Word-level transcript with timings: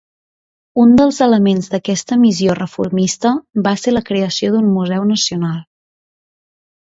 Un 0.83 0.93
dels 0.99 1.19
elements 1.25 1.67
d'aquesta 1.73 2.15
missió 2.21 2.55
reformista 2.59 3.33
va 3.67 3.73
ser 3.81 3.93
la 3.95 4.03
creació 4.07 4.51
d'un 4.55 4.71
museu 4.79 5.05
nacional. 5.11 5.61